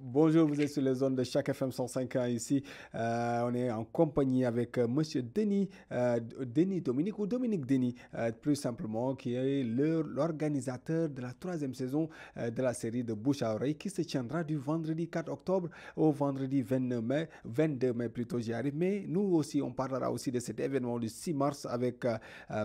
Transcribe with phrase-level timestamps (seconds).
[0.00, 2.62] Bonjour, vous êtes sur les zones de chaque FM 105 ici.
[2.94, 7.94] Euh, on est en compagnie avec euh, Monsieur Denis, euh, Denis Dominique ou Dominique Denis,
[8.40, 13.54] plus simplement, qui est l'organisateur de la troisième saison de la série de Bouche à
[13.54, 18.38] oreille qui se tiendra du vendredi 4 octobre au vendredi 22 mai, 22 mai plutôt,
[18.38, 18.76] j'y arrive.
[18.76, 22.06] Mais nous aussi, on parlera aussi de cet événement du 6 mars avec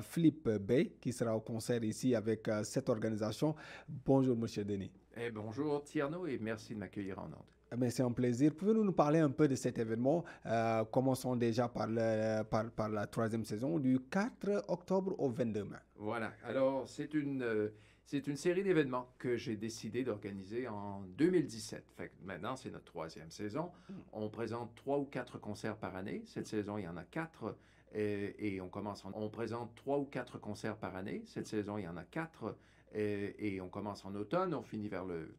[0.03, 3.55] Philippe Bay qui sera au concert ici avec cette organisation.
[4.05, 5.02] Bonjour, Monsieur Denis.
[5.15, 7.35] Eh, bonjour Tierno et merci de m'accueillir en Onde.
[7.71, 8.53] Eh ben, c'est un plaisir.
[8.55, 10.23] Pouvez-vous nous parler un peu de cet événement?
[10.47, 11.87] Euh, Commençons déjà par,
[12.49, 15.77] par, la troisième saison, du 4 octobre au 22 mai.
[15.95, 16.33] Voilà.
[16.43, 17.69] Alors, c'est une, euh,
[18.05, 21.83] c'est une série d'événements que j'ai décidé d'organiser en 2017.
[21.95, 23.71] Fait maintenant, c'est notre troisième saison.
[23.89, 23.93] Hmm.
[24.13, 26.23] On présente trois ou quatre concerts par année.
[26.25, 27.55] Cette saison, il y en a quatre.
[27.93, 29.03] Et, et on commence.
[29.13, 31.23] on présente trois ou quatre concerts par année.
[31.27, 32.55] Cette saison, il y en a quatre
[32.93, 34.89] et, on commence en automne, on finit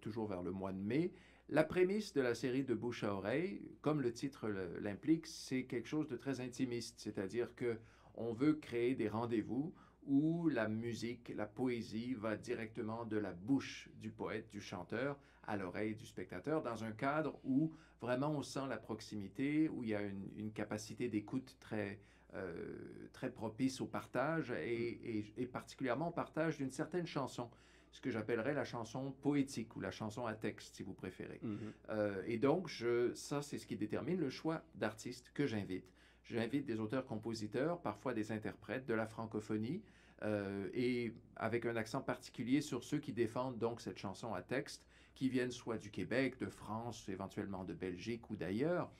[0.00, 1.12] toujours vers le mois de mai.
[1.48, 4.48] La prémisse de la série de bouche à oreille, comme le titre
[4.80, 7.78] l'implique, c'est quelque chose de très intimiste, c'est-à-dire que
[8.16, 9.74] on veut créer des rendez-vous
[10.06, 15.56] où la musique, la poésie va directement de la bouche du poète, du chanteur, à
[15.56, 19.94] l'oreille du spectateur, dans un cadre où vraiment on sent la proximité, où il y
[19.94, 21.98] a une capacité d'écoute très,
[22.34, 27.48] euh, très propice au partage et, particulièrement au partage d'une certaine chanson
[27.90, 31.40] ce que j'appellerais la chanson poétique ou la chanson à texte, si vous préférez.
[31.44, 31.58] Mm-hmm.
[31.90, 35.88] Euh, et donc, je, ça, c'est ce qui détermine le choix d'artistes que j'invite.
[36.24, 39.80] J'invite des auteurs-compositeurs, parfois des interprètes de la francophonie,
[40.22, 44.84] euh, et avec un accent particulier sur ceux qui défendent donc cette chanson à texte,
[45.14, 48.90] qui viennent soit du Québec, de France, éventuellement de Belgique ou d'ailleurs.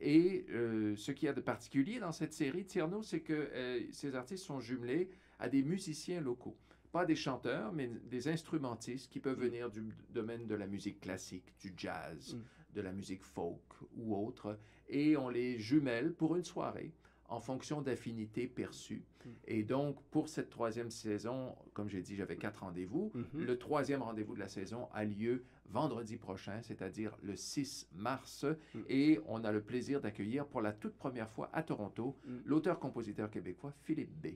[0.00, 3.80] Et euh, ce qu'il y a de particulier dans cette série, Tierno, c'est que euh,
[3.92, 6.56] ces artistes sont jumelés à des musiciens locaux.
[6.90, 9.42] Pas des chanteurs, mais des instrumentistes qui peuvent mm.
[9.42, 12.74] venir du domaine de la musique classique, du jazz, mm.
[12.76, 13.60] de la musique folk
[13.96, 14.58] ou autre.
[14.88, 16.92] Et on les jumelle pour une soirée
[17.30, 19.04] en fonction d'affinités perçues.
[19.24, 19.30] Hmm.
[19.46, 23.12] Et donc, pour cette troisième saison, comme j'ai dit, j'avais quatre rendez-vous.
[23.14, 23.44] Hmm.
[23.44, 28.44] Le troisième rendez-vous de la saison a lieu vendredi prochain, c'est-à-dire le 6 mars.
[28.74, 28.82] Hmm.
[28.88, 33.72] Et on a le plaisir d'accueillir pour la toute première fois à Toronto l'auteur-compositeur québécois
[33.82, 34.28] Philippe B.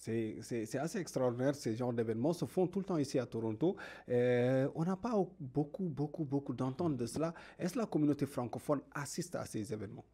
[0.00, 3.76] C'est assez extraordinaire, ces genres d'événements se font tout le temps ici à Toronto.
[4.08, 7.34] Euh, on n'a pas beaucoup, beaucoup, beaucoup d'entente de cela.
[7.58, 10.04] Est-ce que la communauté francophone assiste à ces événements?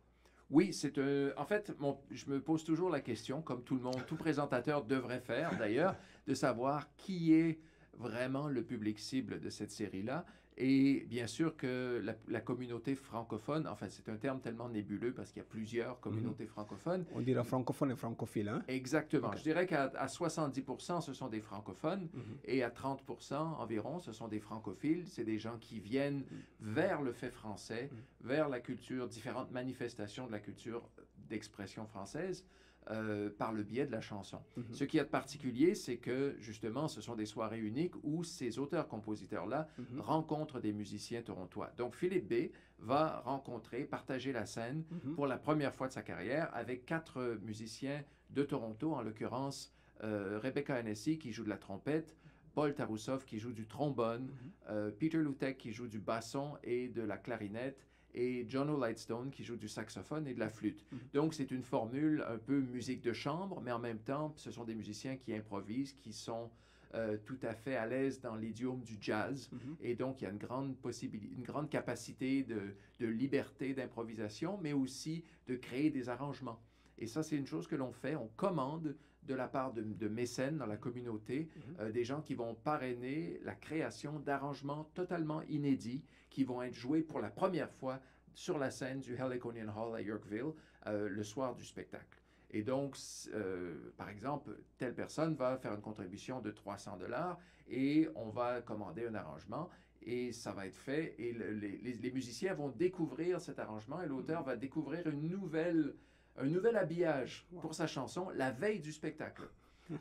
[0.50, 0.98] Oui, c'est
[1.36, 1.72] en fait,
[2.10, 5.96] je me pose toujours la question, comme tout le monde, tout présentateur devrait faire d'ailleurs,
[6.26, 7.58] de savoir qui est
[7.98, 10.24] vraiment le public cible de cette série-là.
[10.56, 15.42] Et bien sûr que la, communauté francophone, enfin c'est un terme tellement nébuleux parce qu'il
[15.42, 16.50] y a plusieurs communautés mhm.
[16.50, 17.04] francophones.
[17.12, 18.62] On dirait francophone et francophile, hein?
[18.68, 19.32] Exactement.
[19.36, 22.38] Je dirais qu'à 70%, ce sont des francophones mhm.
[22.44, 25.04] et à 30% environ, ce sont des francophiles.
[25.08, 26.24] C'est des gens qui viennent
[26.60, 26.72] mhm.
[26.72, 27.90] vers le fait français,
[28.20, 30.88] vers la culture, différentes manifestations de la culture
[31.28, 32.44] d'expression française.
[32.90, 34.40] Euh, par le biais de la chanson.
[34.58, 34.64] Mhm.
[34.74, 39.68] Ce qui est particulier, c'est que justement, ce sont des soirées uniques où ces auteurs-compositeurs-là
[39.78, 40.00] mhm.
[40.02, 41.72] rencontrent des musiciens torontois.
[41.78, 45.14] Donc Philippe B va rencontrer, partager la scène mhm.
[45.14, 50.38] pour la première fois de sa carrière avec quatre musiciens de Toronto, en l'occurrence euh,
[50.42, 52.14] Rebecca Hennessy qui joue de la trompette,
[52.54, 54.30] Paul Tarousov qui joue du trombone,
[54.68, 59.44] euh, Peter Lutek qui joue du basson et de la clarinette, et John O'Lightstone qui
[59.44, 60.84] joue du saxophone et de la flûte.
[60.92, 60.98] Mhm.
[61.12, 64.64] Donc c'est une formule un peu musique de chambre, mais en même temps, ce sont
[64.64, 66.50] des musiciens qui improvisent, qui sont
[66.94, 69.50] euh, tout à fait à l'aise dans l'idiome du jazz.
[69.50, 69.76] Mhm.
[69.80, 74.58] Et donc, il y a une grande possibilité, une grande capacité de, de liberté d'improvisation,
[74.62, 76.60] mais aussi de créer des arrangements.
[76.98, 78.14] Et ça, c'est une chose que l'on fait.
[78.14, 78.94] On commande
[79.26, 81.76] de la part de, mécènes dans la communauté, mhm.
[81.80, 87.02] euh, des gens qui vont parrainer la création d'arrangements totalement inédits qui vont être joués
[87.02, 88.00] pour la première fois
[88.34, 90.52] sur la scène du Heliconian Hall à Yorkville
[90.86, 92.20] euh, le soir du spectacle.
[92.50, 92.96] Et donc,
[93.32, 97.38] euh, par exemple, telle personne va faire une contribution de 300 dollars
[97.68, 99.70] et on va commander un arrangement
[100.02, 104.46] et ça va être fait et les, musiciens vont découvrir cet arrangement et l'auteur mhm.
[104.46, 105.94] va découvrir une nouvelle
[106.38, 109.48] un nouvel habillage pour sa chanson la veille du spectacle.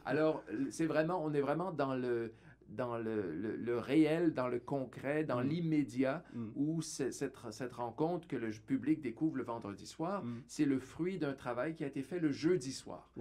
[0.05, 2.33] Alors, c'est vraiment, on est vraiment dans le,
[2.69, 5.47] dans le, le, réel, dans le concret, dans mm.
[5.47, 6.49] l'immédiat, mm.
[6.55, 10.43] où cette, cette, rencontre que le public découvre le vendredi soir, mm.
[10.47, 13.11] c'est le fruit d'un travail qui a été fait le jeudi soir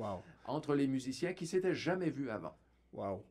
[0.47, 2.57] entre les musiciens qui s'étaient jamais vus avant.
[2.93, 3.25] Wow.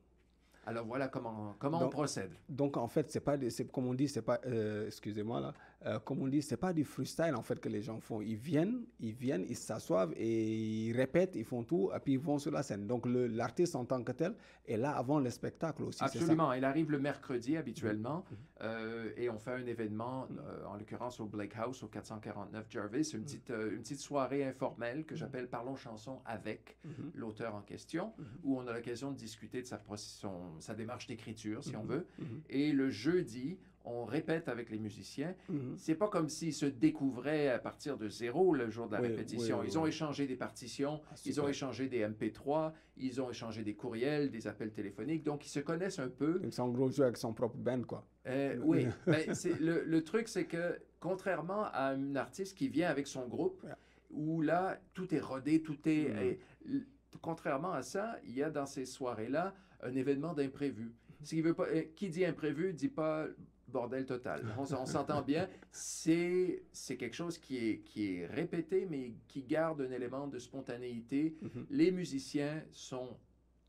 [0.66, 2.32] Alors voilà comment, comment on procède.
[2.48, 3.36] Donc en fait, c'est pas,
[3.72, 5.54] comme on dit, c'est pas, euh, excusez-moi là,
[5.86, 8.22] euh, comme on dit, c'est pas du freestyle en fait que les gens font.
[8.22, 12.20] Ils viennent, ils viennent, ils s'assoivent et ils répètent, ils font tout, et puis ils
[12.20, 12.86] vont sur la scène.
[12.86, 14.36] Donc l'artiste en tant que tel
[14.68, 16.04] est là avant le spectacle aussi.
[16.04, 16.54] Absolument.
[16.54, 18.64] Il arrive le mercredi habituellement mm-hmm.
[18.64, 23.12] euh, et on fait un événement, euh, en l'occurrence au Blake House, au 449 Jarvis,
[23.14, 26.78] une petite, une petite soirée informelle que j'appelle Parlons chanson avec
[27.16, 28.14] l'auteur en question,
[28.44, 32.06] où on a l'occasion de discuter de sa, son, sa démarche d'écriture, si on veut.
[32.50, 35.34] Et le jeudi, on répète avec les musiciens.
[35.50, 35.76] Mhm.
[35.78, 39.64] C'est pas comme s'ils se découvraient à partir de zéro le jour de la répétition.
[39.64, 43.74] ils ont échangé des partitions, ah, ils ont échangé des MP3, ils ont échangé des
[43.74, 46.42] courriels, des appels téléphoniques, donc ils se connaissent un peu.
[46.44, 48.06] Ils sont gros jeu avec son propre band, quoi.
[48.28, 49.26] Euh, oui, mais
[49.60, 53.66] le, le, truc, c'est que contrairement à un artiste qui vient avec son groupe,
[54.12, 56.40] où là, tout est rodé, tout est...
[56.66, 56.86] Mhm.
[57.22, 60.94] contrairement à ça, il y a dans ces soirées-là un événement d'imprévu.
[61.24, 63.28] Ce qui veut pas, euh, qui dit imprévu dit pas
[63.72, 64.44] bordel total.
[64.58, 65.48] On, s'entend bien.
[65.72, 70.40] C'est, c'est quelque chose qui est, qui est répété, mais qui garde un élément de
[70.40, 71.38] spontanéité.
[71.42, 71.66] Mhm.
[71.70, 73.18] Les musiciens sont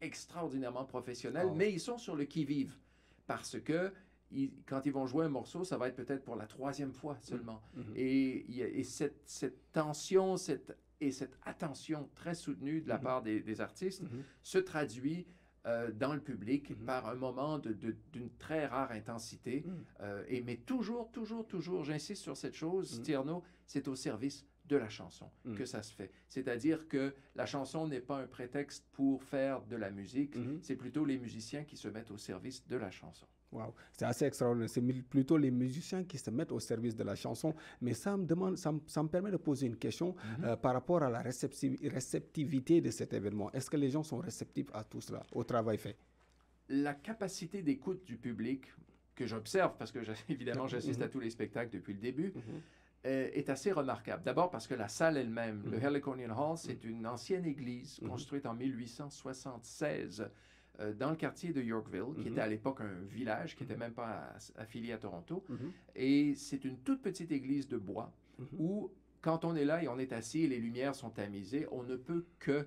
[0.00, 2.75] extraordinairement professionnels, ah mais ils sont sur le qui-vive.
[3.26, 3.93] Parce que
[4.66, 7.62] quand ils vont jouer un morceau, ça va être peut-être pour la troisième fois seulement.
[7.75, 7.82] Mhm.
[7.82, 7.93] Mhm.
[7.96, 13.40] Et, et cette, cette, tension cette, et cette attention très soutenue de la part des,
[13.40, 14.02] des artistes
[14.43, 15.26] se traduit
[15.67, 16.87] euh, dans le public mhm.
[16.87, 19.64] par un moment d'une très rare intensité.
[19.64, 19.85] Mhm.
[20.00, 24.44] Euh, et, mais toujours, toujours, toujours, j'insiste sur cette chose, mm Tierno, c'est au service
[24.73, 25.55] de la chanson mhm.
[25.55, 26.11] que ça se fait.
[26.29, 31.05] C'est-à-dire que la chanson n'est pas un prétexte pour faire de la musique, c'est plutôt
[31.05, 33.27] les musiciens qui se mettent au service de la chanson.
[33.53, 33.75] Wow.
[33.93, 34.71] C'est assez extraordinaire.
[34.71, 37.55] C'est plutôt les musiciens qui se mettent au service de la chanson.
[37.83, 40.45] Mais ça me, demande, ça me, permet de poser une question mhm.
[40.45, 43.53] euh, par rapport à la réceptivité de cet événement.
[43.53, 45.97] Est-ce que les gens sont réceptifs à tout cela, au travail fait?
[46.71, 48.73] La capacité d'écoute du public,
[49.15, 49.99] que j'observe, parce que
[50.29, 51.07] évidemment j'assiste mhm.
[51.07, 52.33] à tous les spectacles depuis le début,
[53.04, 54.22] est assez remarquable.
[54.22, 58.54] D'abord parce que la salle elle-même, le Heliconian Hall, c'est une ancienne église construite en
[58.54, 60.31] 1876
[60.81, 63.81] euh, dans le quartier de Yorkville, qui était à l'époque un village, qui n'était mhm.
[63.81, 65.44] même pas affilié à Toronto.
[65.49, 65.72] Mhm.
[65.96, 68.12] Et c'est une toute petite église de bois
[68.58, 68.90] où,
[69.20, 71.96] quand on est là et on est assis et les lumières sont tamisées, on ne
[71.96, 72.66] peut que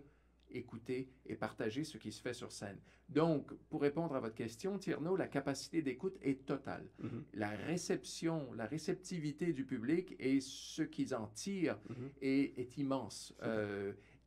[0.55, 2.77] écouter et partager ce qui se fait sur scène.
[3.09, 6.85] Donc, pour répondre à votre question, Tierno, la capacité d'écoute est totale.
[7.33, 11.79] La réception, la réceptivité du public et ce qu'ils en tirent
[12.21, 13.35] est, immense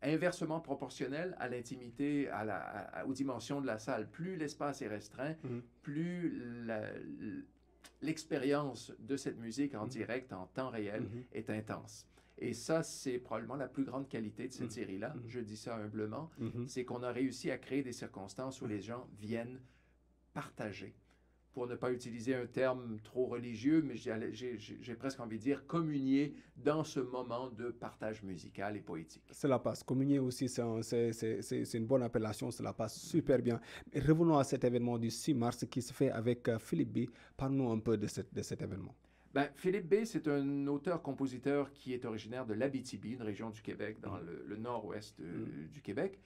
[0.00, 4.08] inversement proportionnel à l'intimité, à aux dimensions de la salle.
[4.10, 5.62] Plus l'espace est restreint, mm-hmm.
[5.82, 6.66] plus
[8.00, 12.06] l'expérience de cette musique en direct, en temps réel, est intense.
[12.40, 15.14] Et ça, c'est probablement la plus grande qualité de cette série-là.
[15.26, 16.30] Je dis ça humblement.
[16.66, 19.60] C'est qu'on a réussi à créer des circonstances où les gens viennent
[20.32, 20.94] partager
[21.58, 26.36] pour ne pas utiliser un terme trop religieux, mais j'ai presque envie de dire communier
[26.56, 29.24] dans ce moment de partage musical et poétique.
[29.32, 29.82] Cela passe.
[29.82, 33.60] Communier aussi, c'est une bonne appellation, cela passe super bien.
[33.92, 37.10] revenons à cet événement du 6 mars qui se fait avec euh, Philippe B.
[37.36, 38.94] Parle-nous un peu de, de cet événement.
[39.34, 43.98] Ben, Philippe B., c'est un auteur-compositeur qui est originaire de l'Abitibi, une région du Québec,
[44.00, 44.26] dans mm.
[44.46, 45.68] le, nord-ouest euh, mm.
[45.68, 46.18] du Québec,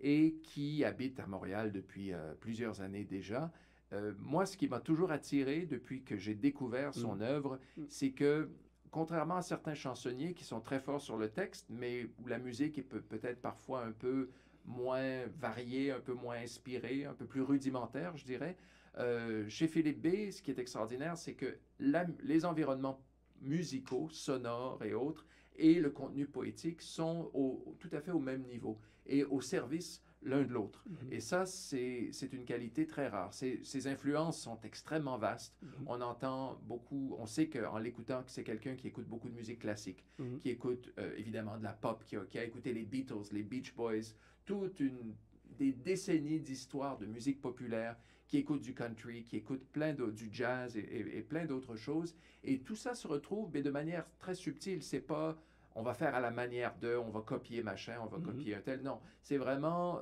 [0.00, 3.52] et qui habite à Montréal depuis euh, plusieurs années déjà.
[3.92, 7.22] Euh, moi, ce qui m'a toujours attiré depuis que j'ai découvert son mm.
[7.22, 7.84] œuvre, mm.
[7.88, 8.48] c'est que,
[8.90, 12.78] contrairement à certains chansonniers qui sont très forts sur le texte, mais où la musique
[12.78, 14.30] est peut-être parfois un peu
[14.64, 18.56] moins variée, un peu moins inspirée, un peu plus rudimentaire, je dirais,
[18.98, 23.02] euh, chez Philippe B, ce qui est extraordinaire, c'est que les environnements
[23.40, 25.26] musicaux, sonores et autres,
[25.56, 27.30] et le contenu poétique sont
[27.78, 30.84] tout à fait au même niveau et au service l'un de l'autre.
[30.88, 31.12] Mhm.
[31.12, 33.32] Et ça, c'est une qualité très rare.
[33.32, 35.56] Ces, influences sont extrêmement vastes.
[35.62, 35.70] Mhm.
[35.86, 40.04] On entend beaucoup, on sait qu'en l'écoutant, c'est quelqu'un qui écoute beaucoup de musique classique,
[40.18, 40.38] mhm.
[40.38, 43.42] qui écoute euh, évidemment de la pop, qui a, qui a, écouté les Beatles, les
[43.42, 45.14] Beach Boys, toute une
[45.58, 47.96] des décennies d'histoire de musique populaire,
[48.26, 51.76] qui écoute du country, qui écoute plein de, du jazz et, et, et plein d'autres
[51.76, 52.16] choses.
[52.42, 54.82] Et tout ça se retrouve, mais de manière très subtile.
[54.82, 55.36] C'est pas
[55.76, 58.24] on va faire à la manière de, on va copier machin, on va mhm.
[58.24, 58.82] copier un tel.
[58.82, 60.00] Non, c'est vraiment,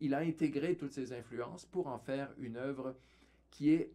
[0.00, 2.96] il a intégré toutes ces influences pour en faire une œuvre
[3.50, 3.92] qui est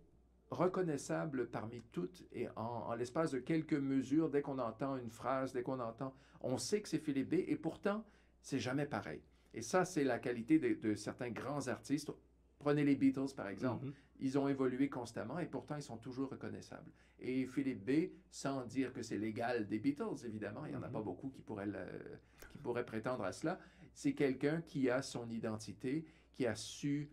[0.50, 5.64] reconnaissable parmi toutes et en, l'espace de quelques mesures, dès qu'on entend une phrase, dès
[5.64, 8.06] qu'on entend, on sait que c'est Philippe B et pourtant,
[8.42, 9.22] c'est jamais pareil.
[9.56, 12.12] Et ça, c'est la qualité de, certains grands artistes.
[12.60, 13.86] Prenez les Beatles, par exemple.
[13.86, 13.94] Mhm.
[14.20, 16.92] Ils ont évolué constamment et pourtant ils sont toujours reconnaissables.
[17.20, 20.90] Et Philippe B, sans dire que c'est l'égal des Beatles, évidemment, il n'y en a
[20.90, 21.06] pas mhm.
[21.06, 21.70] beaucoup qui pourraient,
[22.52, 23.60] qui pourraient prétendre à cela,
[23.94, 27.10] c'est quelqu'un qui a son identité, qui a su,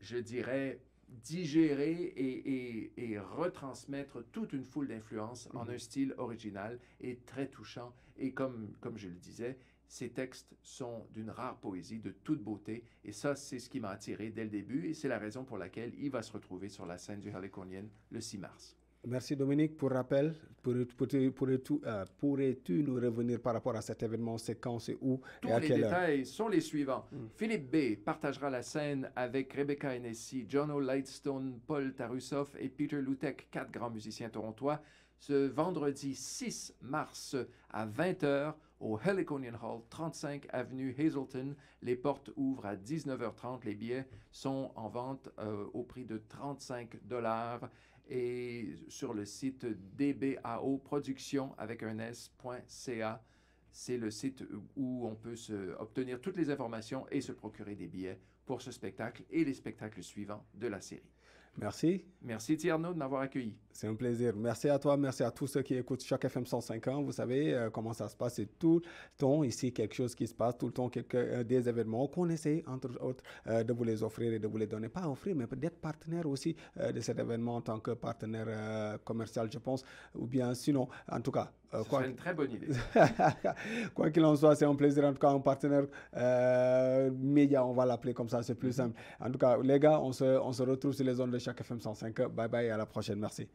[0.00, 5.70] je dirais, digérer et, et, retransmettre toute une foule d'influences en mhm.
[5.70, 7.94] un style original et très touchant.
[8.16, 9.56] Et comme, comme je le disais,
[9.90, 13.90] ces textes sont d'une rare poésie, de toute beauté, et ça, c'est ce qui m'a
[13.90, 16.86] attiré dès le début, et c'est la raison pour laquelle il va se retrouver sur
[16.86, 18.76] la scène du Heliconian le 6 mars.
[19.06, 20.34] Merci Dominique pour rappel.
[20.62, 25.18] Pourrais-tu pour, euh, pourrais-tu nous revenir par rapport à cet événement, c'est quand, c'est où
[25.40, 27.06] Tous et à les détails sont les suivants.
[27.10, 27.28] Hmm.
[27.34, 28.04] Philippe B.
[28.04, 33.88] partagera la scène avec Rebecca Hennessy, John O'Lightstone, Paul Tarusov et Peter Lutek, quatre grands
[33.88, 34.82] musiciens torontois,
[35.18, 37.36] ce vendredi 6 mars
[37.70, 41.54] à 20h au Heliconian Hall, 35 avenue Hazelton.
[41.82, 43.64] Les portes ouvrent à 19h30.
[43.64, 47.68] Les billets sont en vente euh, au prix de 35 dollars
[48.10, 53.22] et sur le site DBAO Production avec un S.ca.
[53.72, 54.44] C'est le site
[54.76, 55.36] où on peut
[55.78, 60.02] obtenir toutes les informations et se procurer des billets pour ce spectacle et les spectacles
[60.02, 61.12] suivants de la série.
[61.56, 62.04] Merci.
[62.22, 63.56] Merci Tierno de m'avoir accueilli.
[63.72, 64.34] C'est un plaisir.
[64.36, 67.02] Merci à toi, merci à tous ceux qui écoutent chaque FM 105 ans.
[67.02, 68.34] Vous savez euh, comment ça se passe.
[68.34, 68.82] C'est tout le
[69.16, 72.28] temps ici quelque chose qui se passe, tout le temps quelques, euh, des événements qu'on
[72.28, 74.90] essaie, entre autres, euh, de vous les offrir et de vous les donner.
[74.90, 79.58] Pas offrir, mais d'être partenaire aussi de cet événement en tant que partenaire commercial, je
[79.58, 79.82] pense.
[80.14, 81.50] Ou bien sinon, en tout cas.
[81.72, 82.66] C'est une très bonne idée.
[83.94, 85.04] quoi qu'il en soit, c'est un plaisir.
[85.04, 85.86] En tout cas, un partenaire
[87.12, 88.72] média, on va l'appeler comme ça, c'est plus mm-hmm.
[88.72, 89.00] simple.
[89.20, 91.80] En tout cas, les gars, on se, on se retrouve sur les zones chaque FM
[91.80, 92.28] 105.
[92.28, 93.18] Bye bye à la prochaine.
[93.18, 93.48] Merci.